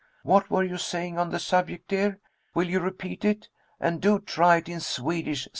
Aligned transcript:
What 0.23 0.49
were 0.49 0.63
you 0.63 0.77
saying 0.79 1.19
on 1.19 1.29
the 1.29 1.37
subject, 1.37 1.89
dear? 1.89 2.19
Will 2.55 2.67
you 2.67 2.79
repeat 2.79 3.23
it? 3.23 3.49
And 3.79 4.01
do 4.01 4.17
try 4.19 4.55
it 4.55 4.67
in 4.67 4.79
Swedish. 4.79 5.47